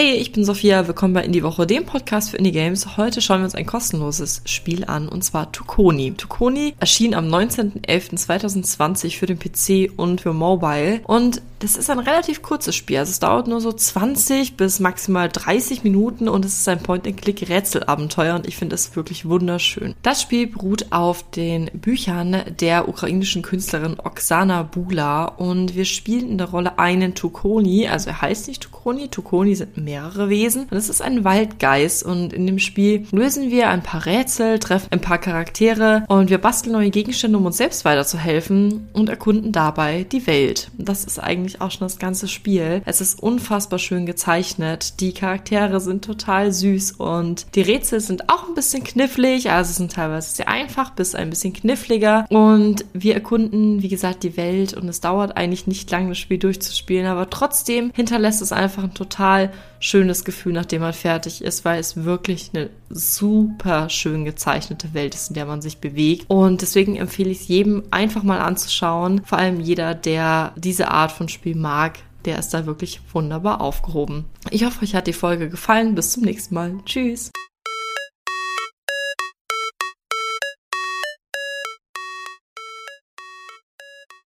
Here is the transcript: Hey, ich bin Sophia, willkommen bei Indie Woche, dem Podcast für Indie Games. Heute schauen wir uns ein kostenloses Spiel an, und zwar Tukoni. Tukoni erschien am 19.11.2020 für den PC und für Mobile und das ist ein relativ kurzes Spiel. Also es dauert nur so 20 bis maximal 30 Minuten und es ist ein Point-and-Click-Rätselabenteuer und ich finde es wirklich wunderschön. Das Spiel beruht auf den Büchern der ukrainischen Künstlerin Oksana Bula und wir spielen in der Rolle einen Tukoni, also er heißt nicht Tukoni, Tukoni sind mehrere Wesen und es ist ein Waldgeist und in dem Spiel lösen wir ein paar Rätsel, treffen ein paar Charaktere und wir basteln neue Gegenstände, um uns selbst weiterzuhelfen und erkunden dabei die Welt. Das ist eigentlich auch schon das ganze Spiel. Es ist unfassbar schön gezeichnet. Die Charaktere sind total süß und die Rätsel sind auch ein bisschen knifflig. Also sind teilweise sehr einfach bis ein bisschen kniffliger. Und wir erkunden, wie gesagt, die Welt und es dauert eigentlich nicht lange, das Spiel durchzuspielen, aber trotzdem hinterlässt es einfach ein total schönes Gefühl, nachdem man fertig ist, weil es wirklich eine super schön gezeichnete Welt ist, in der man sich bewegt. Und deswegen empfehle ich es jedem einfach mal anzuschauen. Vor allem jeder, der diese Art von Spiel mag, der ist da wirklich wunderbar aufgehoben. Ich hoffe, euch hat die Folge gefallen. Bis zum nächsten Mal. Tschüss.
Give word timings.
Hey, 0.00 0.14
ich 0.14 0.30
bin 0.30 0.44
Sophia, 0.44 0.86
willkommen 0.86 1.12
bei 1.12 1.24
Indie 1.24 1.42
Woche, 1.42 1.66
dem 1.66 1.84
Podcast 1.84 2.30
für 2.30 2.36
Indie 2.36 2.52
Games. 2.52 2.96
Heute 2.96 3.20
schauen 3.20 3.40
wir 3.40 3.46
uns 3.46 3.56
ein 3.56 3.66
kostenloses 3.66 4.42
Spiel 4.44 4.84
an, 4.84 5.08
und 5.08 5.24
zwar 5.24 5.50
Tukoni. 5.50 6.12
Tukoni 6.12 6.74
erschien 6.78 7.16
am 7.16 7.26
19.11.2020 7.26 9.18
für 9.18 9.26
den 9.26 9.40
PC 9.40 9.90
und 9.98 10.20
für 10.20 10.32
Mobile 10.32 11.00
und 11.02 11.42
das 11.60 11.76
ist 11.76 11.90
ein 11.90 11.98
relativ 11.98 12.42
kurzes 12.42 12.76
Spiel. 12.76 12.98
Also 12.98 13.10
es 13.10 13.18
dauert 13.18 13.48
nur 13.48 13.60
so 13.60 13.72
20 13.72 14.56
bis 14.56 14.78
maximal 14.78 15.28
30 15.28 15.82
Minuten 15.82 16.28
und 16.28 16.44
es 16.44 16.60
ist 16.60 16.68
ein 16.68 16.82
Point-and-Click-Rätselabenteuer 16.82 18.36
und 18.36 18.46
ich 18.46 18.56
finde 18.56 18.76
es 18.76 18.94
wirklich 18.94 19.28
wunderschön. 19.28 19.94
Das 20.02 20.22
Spiel 20.22 20.46
beruht 20.46 20.92
auf 20.92 21.28
den 21.30 21.70
Büchern 21.72 22.44
der 22.60 22.88
ukrainischen 22.88 23.42
Künstlerin 23.42 23.96
Oksana 23.98 24.62
Bula 24.62 25.24
und 25.24 25.74
wir 25.74 25.84
spielen 25.84 26.30
in 26.30 26.38
der 26.38 26.50
Rolle 26.50 26.78
einen 26.78 27.14
Tukoni, 27.14 27.88
also 27.88 28.10
er 28.10 28.22
heißt 28.22 28.46
nicht 28.46 28.62
Tukoni, 28.62 29.08
Tukoni 29.08 29.56
sind 29.56 29.76
mehrere 29.88 30.28
Wesen 30.28 30.66
und 30.70 30.76
es 30.76 30.90
ist 30.90 31.00
ein 31.00 31.24
Waldgeist 31.24 32.02
und 32.02 32.34
in 32.34 32.46
dem 32.46 32.58
Spiel 32.58 33.06
lösen 33.10 33.50
wir 33.50 33.70
ein 33.70 33.82
paar 33.82 34.04
Rätsel, 34.04 34.58
treffen 34.58 34.88
ein 34.90 35.00
paar 35.00 35.16
Charaktere 35.16 36.04
und 36.08 36.28
wir 36.28 36.36
basteln 36.36 36.74
neue 36.74 36.90
Gegenstände, 36.90 37.38
um 37.38 37.46
uns 37.46 37.56
selbst 37.56 37.86
weiterzuhelfen 37.86 38.88
und 38.92 39.08
erkunden 39.08 39.50
dabei 39.50 40.04
die 40.04 40.26
Welt. 40.26 40.70
Das 40.76 41.04
ist 41.04 41.18
eigentlich 41.18 41.62
auch 41.62 41.70
schon 41.70 41.86
das 41.86 41.98
ganze 41.98 42.28
Spiel. 42.28 42.82
Es 42.84 43.00
ist 43.00 43.22
unfassbar 43.22 43.78
schön 43.78 44.04
gezeichnet. 44.04 45.00
Die 45.00 45.14
Charaktere 45.14 45.80
sind 45.80 46.04
total 46.04 46.52
süß 46.52 46.92
und 46.92 47.46
die 47.54 47.62
Rätsel 47.62 48.00
sind 48.00 48.28
auch 48.28 48.46
ein 48.46 48.54
bisschen 48.54 48.84
knifflig. 48.84 49.50
Also 49.50 49.72
sind 49.72 49.92
teilweise 49.92 50.34
sehr 50.34 50.48
einfach 50.48 50.90
bis 50.90 51.14
ein 51.14 51.30
bisschen 51.30 51.54
kniffliger. 51.54 52.26
Und 52.28 52.84
wir 52.92 53.14
erkunden, 53.14 53.82
wie 53.82 53.88
gesagt, 53.88 54.22
die 54.22 54.36
Welt 54.36 54.74
und 54.74 54.86
es 54.88 55.00
dauert 55.00 55.36
eigentlich 55.36 55.66
nicht 55.66 55.90
lange, 55.90 56.10
das 56.10 56.18
Spiel 56.18 56.38
durchzuspielen, 56.38 57.06
aber 57.06 57.30
trotzdem 57.30 57.90
hinterlässt 57.94 58.42
es 58.42 58.52
einfach 58.52 58.84
ein 58.84 58.94
total 58.94 59.50
schönes 59.80 60.24
Gefühl, 60.24 60.52
nachdem 60.52 60.82
man 60.82 60.92
fertig 60.92 61.42
ist, 61.42 61.64
weil 61.64 61.80
es 61.80 62.04
wirklich 62.04 62.50
eine 62.52 62.70
super 62.90 63.88
schön 63.88 64.24
gezeichnete 64.24 64.94
Welt 64.94 65.14
ist, 65.14 65.28
in 65.28 65.34
der 65.34 65.46
man 65.46 65.62
sich 65.62 65.78
bewegt. 65.78 66.24
Und 66.28 66.62
deswegen 66.62 66.96
empfehle 66.96 67.30
ich 67.30 67.42
es 67.42 67.48
jedem 67.48 67.84
einfach 67.90 68.22
mal 68.22 68.40
anzuschauen. 68.40 69.22
Vor 69.24 69.38
allem 69.38 69.60
jeder, 69.60 69.94
der 69.94 70.52
diese 70.56 70.88
Art 70.88 71.12
von 71.12 71.28
Spiel 71.28 71.56
mag, 71.56 71.98
der 72.24 72.38
ist 72.38 72.50
da 72.50 72.66
wirklich 72.66 73.00
wunderbar 73.12 73.60
aufgehoben. 73.60 74.24
Ich 74.50 74.64
hoffe, 74.64 74.82
euch 74.82 74.94
hat 74.94 75.06
die 75.06 75.12
Folge 75.12 75.48
gefallen. 75.48 75.94
Bis 75.94 76.12
zum 76.12 76.24
nächsten 76.24 76.54
Mal. 76.54 76.74
Tschüss. 76.84 77.30